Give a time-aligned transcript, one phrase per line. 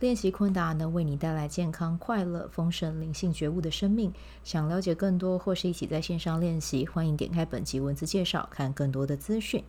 [0.00, 4.12] 练习昆达能为你带来健康、快乐、丰盛、灵性觉悟的生命。
[4.42, 9.64] 想了解更多或是一起在线上练习，欢迎点开本集文字介绍，看更多的资讯。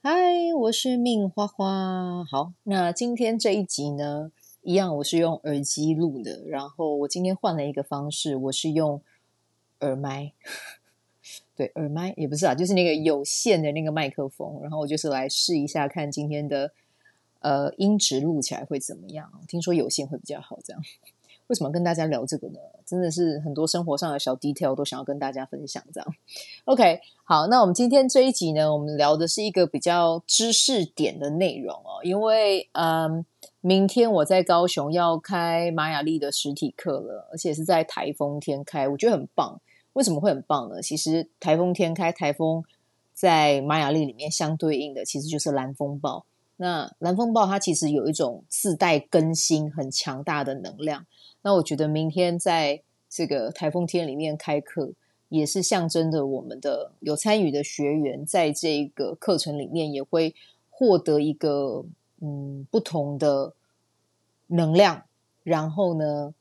[0.00, 0.12] 嗨，
[0.60, 2.24] 我是命花花。
[2.24, 4.30] 好，那今天这一集呢，
[4.62, 9.02] 一样我是用耳机录的，然后我今天换了一个方式，我是用
[9.80, 10.32] 耳麦。
[11.56, 16.72] 对，耳麦也不是啊，就是那个有线的那个麦克风，然后我就是来试一下，看今天的。
[17.40, 19.30] 呃，音质录起来会怎么样？
[19.48, 20.82] 听说有线会比较好，这样。
[21.48, 22.60] 为什么跟大家聊这个呢？
[22.86, 26.14] 真的是很多生活上的小 detail 都想要跟大家分享，这样。
[26.64, 31.98] OK，好，那我们今天这一集呢，我们聊的是一个比较知识点的内容哦。
[32.04, 33.24] 因为嗯，
[33.60, 39.60] 明天我在高雄要开玛雅丽的实体课了，而且是在台风天开，我觉得很棒。
[39.94, 40.80] 为什么会很棒呢？
[40.80, 42.62] 其实台风天开，台风
[43.12, 46.24] 在玛雅丽里面相对应的其实就是蓝风暴。
[46.62, 51.06] 那蓝风暴它其实有一种自带更新很强大的能量。
[51.40, 54.92] 那我觉得明天在这个台风天里面开课，
[55.30, 60.34] 也是象征着我们的有参与的学员在这个课程里面也会
[60.68, 61.82] 获得一个
[62.20, 63.54] 嗯不同的
[64.48, 65.04] 能量。
[65.42, 66.34] 然后呢，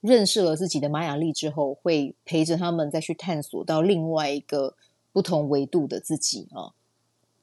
[0.00, 4.74] 认识了自己的玛雅历之后，会陪着他们再去探索到另外一个
[5.12, 6.74] 不同维度的自己啊。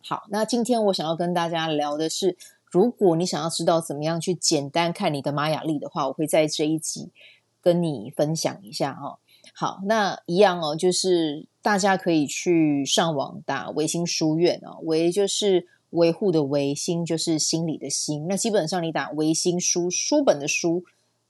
[0.03, 7.11] 好，那今天我想要跟大家聊的是，如果你想要知道怎么样去简单看你的玛雅历的话，我会在这一集
[7.61, 9.19] 跟你分享一下哦。
[9.53, 18.27] 好，那一样哦，就是大家可以去上网打维新书院哦，维就是维护的维，心就是心里的心。
[18.27, 20.83] 那基本上你打维新书书本的书，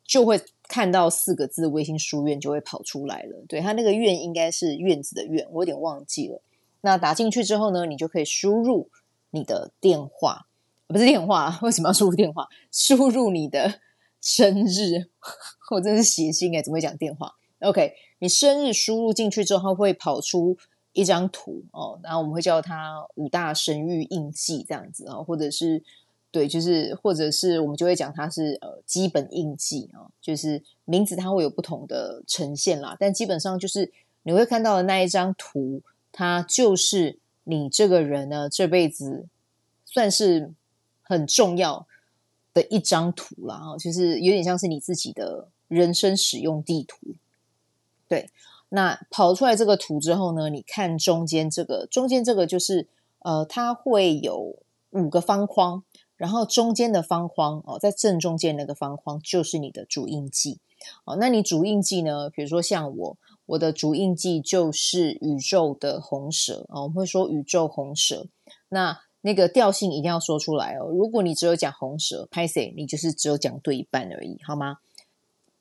[0.05, 3.43] 就会看到四个字“维新书院”就会跑出来了。
[3.47, 6.41] 对，它那个院应该是院子的院，我有点忘记了。
[6.81, 8.89] 那打进去之后呢，你就可以输入
[9.29, 10.47] 你的电话，
[10.87, 12.47] 不是电话， 为什么要输入电话？
[12.71, 13.79] 输入你的
[14.19, 15.09] 生日，
[15.71, 20.57] 我真是血腥哎，怎么会讲电话？OK，你生日输入进去之后，会跑出
[20.93, 25.83] 一张图哦，然后我们会叫它五大神域印记这样子啊，或者是
[26.31, 33.91] 对，就是或者是我们就会讲它是呃基本印记啊，就是名字它会有不同的呈现啦，但基本上就是
[34.23, 35.83] 你会看到的那一张图。
[36.11, 39.27] 它就是你这个人呢，这辈子
[39.85, 40.53] 算是
[41.01, 41.87] 很重要
[42.53, 46.97] 的一张图了啊，就是有点像是你自己的人生使用地图。
[48.07, 48.29] 对，
[48.69, 52.87] 那跑出来这个图之后呢，你看中间这个，中间这个就是
[53.19, 54.57] 呃，它会有
[54.89, 55.83] 五个方框，
[56.17, 60.59] 然后中间的方框哦，在正中间那个方框就是你的主印记。
[61.05, 63.17] 哦，那你主印记呢，比如说像我。
[63.51, 68.27] 我的主印记就是宇宙的红蛇啊，我们会说宇宙红蛇。
[68.69, 70.89] 那那个调性一定要说出来哦。
[70.89, 74.77] 如果你只有讲红蛇，拍谢，你就是只有讲对一半而已，好吗？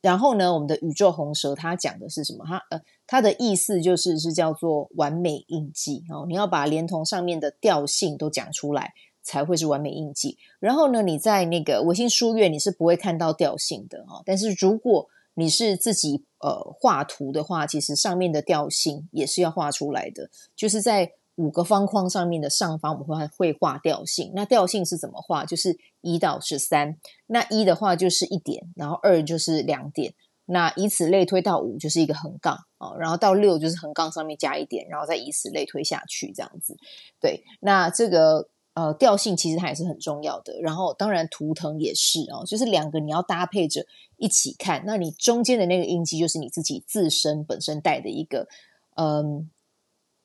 [0.00, 2.44] 然后呢，我们的宇宙红蛇它讲的是什么？
[2.46, 6.26] 它呃，它的意思就是是叫做完美印记哦。
[6.28, 10.38] 你要把连同上面的调性都讲出来，才会是完美印记。
[10.60, 14.22] 然后呢，你在那个维新书院你是不会看到调性的啊。
[14.24, 24.32] 但是如果你是自己呃画图的话，其实上面的调性也是要画出来的，就是在五个方框上面的上方，我们会会画调性。
[24.34, 25.44] 那调性是怎么画？
[25.44, 26.96] 就是一到十三。
[27.26, 30.14] 那一的话就是一点，然后二就是两点，
[30.46, 36.76] 那以此类推到五就是一个横杠啊，然后到六就是横杠上面加一点，然后再以此类推下去这样子。
[37.20, 38.50] 对，那这个。
[38.81, 43.85] 呃，调性其实它也是很重要的，然后当然图腾也是哦，就是两个你要搭配着
[44.17, 44.85] 一起看。
[44.87, 48.49] 那你中间的那个印记就是你自己自身本身带的一个，
[48.97, 49.50] 嗯，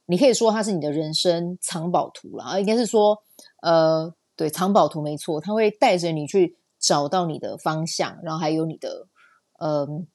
[0.05, 3.21] 你可以说它是你的人生藏宝图啦，应该是说，
[3.61, 9.09] 呃，对，藏宝图没错，它会带着你去找到你的方向，然后还有你的，
[9.59, 10.07] 嗯，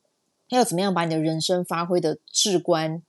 [0.48, 3.02] 要怎么样把你的人生发挥的至关。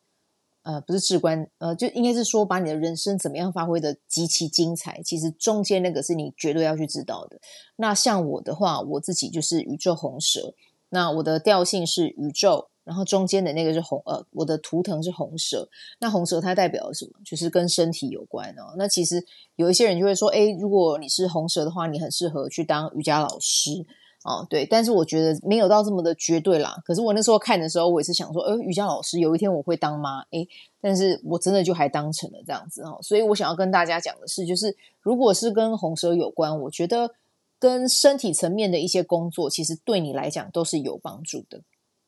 [0.63, 5.01] 呃，不是至关，呃，就应该是说，把你的人生怎么样发挥的极其精彩。
[5.03, 7.39] 其实中间那个是你绝对要去知道的。
[7.77, 10.53] 那像我的话，我自己就是宇宙红蛇，
[10.89, 15.67] 那我的调性是宇宙，然后中间的那个是红，呃，我的图腾是红蛇。
[15.99, 17.13] 那红蛇它代表什么？
[17.25, 18.75] 就是跟身体有关哦。
[18.77, 19.25] 那其实
[19.55, 23.85] 有一些人就会说，诶，如果你是红蛇的话，你很适合去当瑜伽老师。
[24.23, 26.75] 哦，对，但是我觉得没有到这么的绝对啦。
[26.85, 30.47] 可是我那时候看的时候，我也是想说，呃，瑜伽老师有一天我会当妈，诶，
[30.79, 32.99] 但是我真的就还当成了这样子哦。
[33.01, 37.09] 所以我想要跟大家讲的是，就是如果是跟红蛇有关，我觉得
[37.57, 41.61] 跟身体层面的一些工作，其实对你来讲都是有帮助的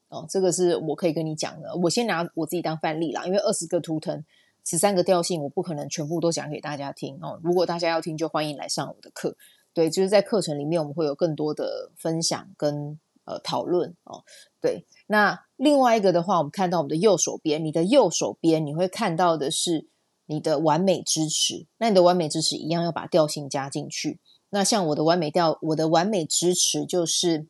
[0.10, 0.28] 哦。
[0.30, 1.76] 这个是我可以跟你讲的。
[1.78, 4.24] 我先拿我自己当范例啦，因为二十个图腾，
[4.64, 7.40] 十三个调性，我不可能全部都讲给大家听哦。
[7.44, 9.36] 如果大家要听，就欢迎来上我的课。
[9.74, 14.24] 对，就是在课程里面，我们会有更多的分享跟呃讨论哦。
[14.62, 19.88] 对，那另外一个的话，我们看到我们的右手边，你的右手边你会看到的是
[20.28, 21.66] 你的完美支持。
[21.80, 24.20] 那你的完美支持一样要把调性加进去。
[24.52, 27.48] 那像我的完美调，我的完美支持就是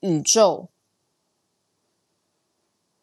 [0.00, 0.70] 宇宙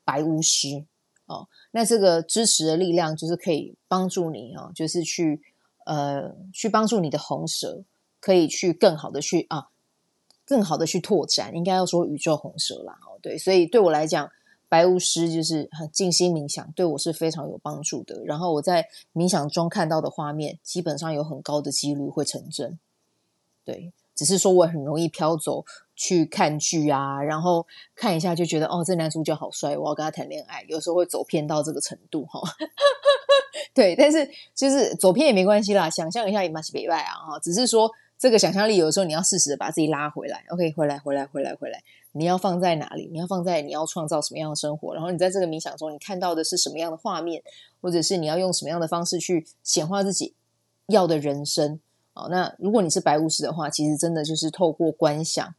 [0.04, 0.86] 白巫师
[1.28, 1.48] 哦。
[1.70, 5.44] 那这个支持的力量就是可以帮助你哦，就是去。
[5.86, 7.84] 呃，去帮助你的红蛇，
[8.20, 9.70] 可以去更好的去啊，
[10.46, 13.00] 更好的去拓展，应该要说宇宙红蛇啦。
[13.04, 14.30] 哦，对，所以对我来讲，
[14.68, 18.24] 白巫师就是很静心冥想，对我是非常有帮助的。
[18.26, 22.78] 然后我在冥想中看到的画面，基本上有很高的几率会成真。
[23.64, 25.66] 对，只是说我很容易飘走
[25.96, 27.66] 去看剧啊，然后
[27.96, 32.42] 看一下就觉得哦，这男主角好帅，我要跟他谈恋爱，有时候会走偏到这个程度哈。
[33.80, 37.40] 对，但是就是走偏也没关系啦，想象一下也蛮是别外啊哈。
[37.40, 41.82] 只是说这个想象力有的时候你要适时的把自己拉回来，OK，回来，回来，回来，回来。
[42.12, 43.08] 你要放在哪里？
[43.10, 44.94] 你要放在你要创造什么样的生活？
[44.94, 47.42] 然后你在这个冥想中，你看到的是什么样的画面，
[47.80, 50.34] 或者是你要用什么样的方式去显化自己
[50.88, 51.80] 要的人生？
[52.16, 55.56] 哦，那如果你是白巫师的话，其实真的就是透过观想，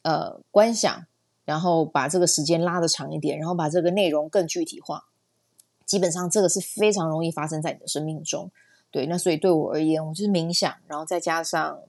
[0.00, 1.04] 呃，观想，
[1.44, 5.09] 然后把这个时间拉得长一点，然后把这个内容更具体化。
[5.90, 8.48] 基本上这个是非常容易发生在你的生命中，
[8.92, 9.06] 对。
[9.06, 11.80] 那所以对我而言，我就是冥想，然后再加上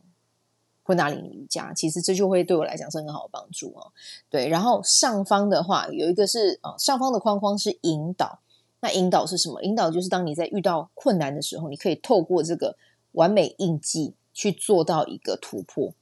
[0.81, 3.91] 昆达里尼瑜伽，其实这就会对我来讲是很好的帮助哦。
[4.27, 8.39] 对，然后上方的话有一个是啊，上方的框框是引导。
[8.79, 9.61] 那引导是什么？
[9.61, 12.75] 引导就是当你在遇到困难的时候，你可以透过这个
[13.11, 15.93] 完美印记去做到一个突破。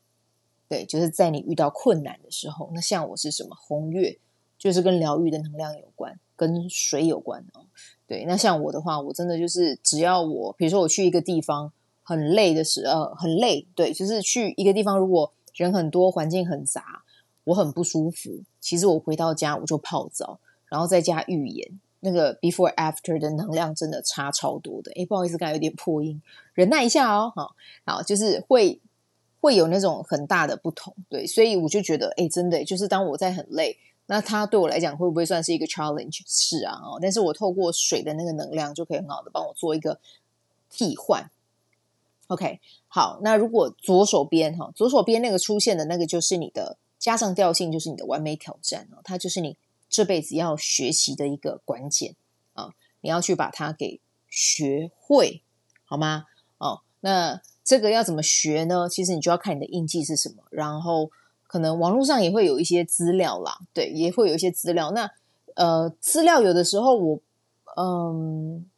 [0.69, 3.53] 对，就是在你遇到困难的时候，那像我是什么？
[3.59, 4.17] 红月
[4.57, 6.17] 就是跟疗愈的能量有关。
[6.39, 7.67] 跟水有关哦，
[8.07, 17.03] 对，那像我的话，我真的就是只要我，比如说我去一个地方很累的时候，很累，对，就是去一个地方，如果人很多，环境很杂，
[17.43, 18.41] 我很不舒服。
[18.61, 20.39] 其实我回到家我就泡澡，
[20.69, 24.93] 然后再加浴盐，那个 before after 的能量真的差超多的。
[24.93, 26.21] 诶，不好意思，刚才有点破音，
[26.53, 27.33] 忍耐一下哦。
[27.35, 27.53] 好，
[27.83, 28.79] 好，就是会
[29.41, 33.75] 会有那种很大的不同，对，所以我就觉得，哎，真的就是当我在很累。
[34.11, 36.23] 那它对我来讲会不会算是一个 challenge？
[36.25, 39.99] 是啊，哦，但是我透过水的那个能量就可以很好的帮我做一个
[40.67, 41.29] 替换。
[42.25, 49.55] OK，好，那如果左手边哈，左手边那个出现的那个就是你的加上调性，就是你的完美挑战哦，它就是你
[49.87, 52.15] 这辈子要学习的一个关键
[52.53, 55.43] 啊，你要去把它给学会，
[55.85, 56.25] 好吗？
[56.57, 58.89] 哦，那这个要怎么学呢？
[58.89, 61.11] 其实你就要看你的印记是什么，然后。
[61.49, 64.91] 可能网络上也会有一些资料啦，对，也会有一些资料。
[64.91, 65.09] 那
[65.55, 67.19] 呃，资料有的时候我
[67.75, 68.69] 嗯，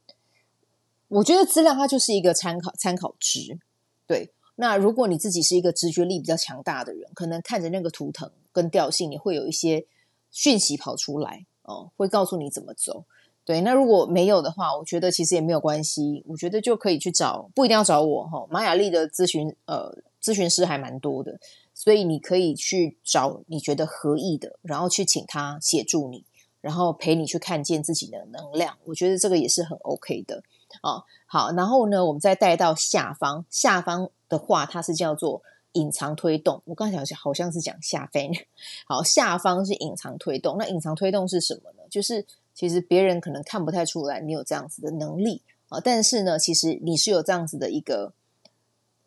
[1.09, 3.59] 我觉得资料它就是一个参考参考值，
[4.07, 4.31] 对。
[4.56, 9.85] 那如果你自己是一个直觉力比较强大的人，可能看着那个图腾跟调性，你会有一些
[10.30, 13.04] 讯息跑出来哦，会告诉你怎么走。
[13.44, 18.45] 对，那如果没有的话，我觉得其实也没有关系，我觉得就可以去找，不一定要找我哈。
[18.49, 21.40] 马雅历的咨询呃咨询师还蛮多的。
[21.83, 26.23] 所以你可以去找你觉得合意的，然后去请他协助你，
[26.61, 28.78] 然后陪你去看见自己的能量。
[28.85, 30.44] 我觉得这个也是很 OK 的
[30.83, 31.04] 哦。
[31.26, 36.61] 好，然后呢，我们再带到下方，下方的话它是叫做隐藏推动。
[36.66, 38.21] 我刚才讲好像是讲下方，
[38.85, 40.57] 好，下方是隐藏推动。
[40.59, 41.81] 那隐藏推动是什么呢？
[41.90, 42.23] 就是
[42.54, 48.14] 其实别人可能看不太出来你有这样子的能力啊，但是呢，其实你是有这样子的一个。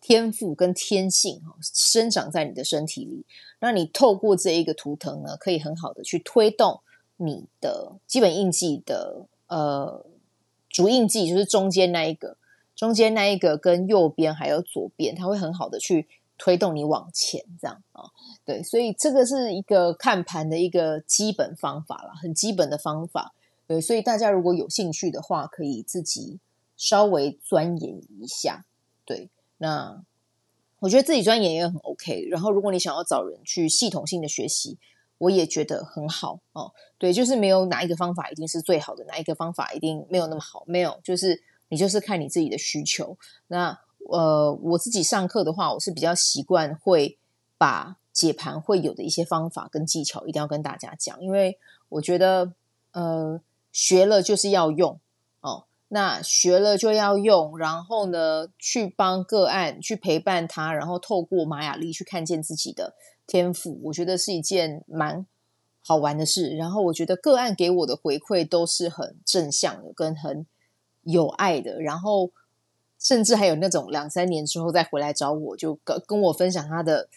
[0.06, 3.24] 天赋跟天性哈，生长在你的身体里。
[3.58, 6.82] 那你透过这一个图腾呢，可以很好的去推动
[7.16, 10.04] 你的基本印记的呃
[10.68, 12.36] 主印记，就是中间那一个，
[12.76, 16.06] 中间那一个跟右边还有左边，它会很好的去
[16.36, 18.04] 推动你往前，这样啊。
[18.44, 23.34] 对，所以这个是一个看盘的一个基本方法啦，很基本的方法。
[23.66, 26.40] 对，所以大家如果有兴趣的话，可以自己
[26.76, 28.66] 稍微钻研一下。
[29.06, 29.30] 对。
[29.58, 30.02] 那
[30.80, 34.78] 我觉得自己钻研也很 OK，然后如果你想要找人去系统性的学习，
[35.18, 36.72] 我也觉得很好哦。
[36.98, 43.16] 对，就是没有哪一个方法一定是最好的，哪一个方法一定没有那么好，没有，就是你就是看你自己的需求。
[43.46, 43.78] 那
[44.10, 47.16] 呃，我自己上课的话，我是比较习惯会
[47.56, 51.58] 把解盘会有的一些方法跟技巧一定要跟大家讲，因为
[51.88, 52.52] 我觉得
[52.92, 53.40] 呃
[53.72, 55.00] 学了就是要用
[55.40, 62.94] 哦，那学了就要用，然后呢去帮个案去陪伴他，然后透过玛雅历去看见自己的
[63.26, 65.26] 天赋，我觉得是一件蛮
[65.86, 66.50] 好玩的事。
[66.56, 70.46] 然后我觉得个案给我的回馈都是很正向的，跟很
[71.02, 72.30] 有爱的，然后
[72.98, 77.08] 甚至还有那种两三年之后再回来找我，就跟跟我分享他的。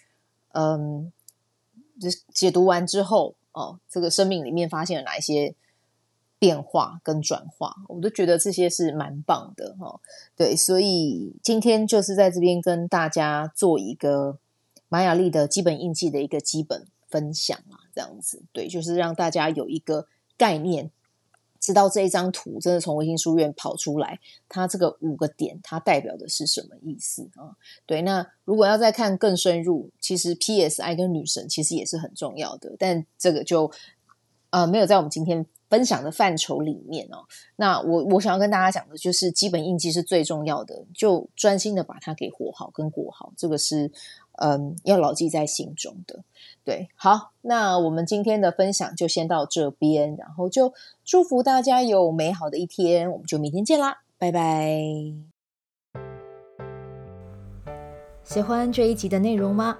[0.53, 1.11] 嗯，
[2.01, 5.53] 就解读完之后，哦，这个生命里面发现了哪一些
[6.39, 9.99] 变化跟转化，我都觉得这些是蛮棒的哈、
[10.35, 14.37] 对，所以今天就是在这边跟大家做一个
[14.89, 20.91] 玛雅历的基本印记的一个基本分享啊，这样子，对，就是让大家有一个概念。
[21.59, 27.57] 知道这一张图真的从微星书院跑出来，它这个五个点它代表的是什么意思啊？
[27.85, 33.69] 对，那如果要再看更深入，其实 PSI 跟女神其实也是很重要的，但这个就
[34.59, 37.25] 呃没有在我们今天分享的范畴里面哦。
[37.57, 43.91] 那我我想要跟大家讲的就是基本印记是最重要的，就专心的把它给活好跟过好，这个是。
[44.39, 46.23] 嗯，要牢记在心中的。
[46.63, 54.79] 对，好，那我们今天的分享就先到这边，然后就祝福大家有美好的一天，我们就明天见啦，拜拜。
[58.23, 59.79] 喜欢这一集的内容吗？